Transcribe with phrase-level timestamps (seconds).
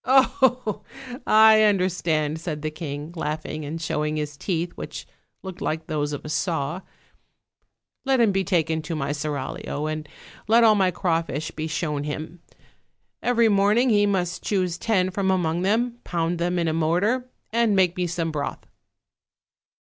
[0.03, 0.81] "Oh!
[1.27, 5.05] I understand," said the king, laughing and showing his teeth, which
[5.43, 6.81] looked like those of a saw;
[8.03, 10.09] "let him be taken to my seraglio, and
[10.47, 12.41] let all my crawfish be shown him.
[13.21, 17.75] Every morning he must choose ten from among them, pound them in a mortar, and
[17.75, 18.65] make me some broth."